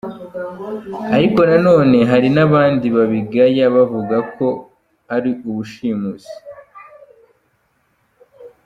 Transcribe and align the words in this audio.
Ariko 1.15 1.39
na 1.49 1.57
none 1.67 1.97
hari 2.11 2.27
n’abandi 2.35 2.85
babigayaga 2.95 3.73
bavuga 3.75 4.15
ko 4.35 4.47
ari 5.15 5.31
ubushimusi. 5.49 6.35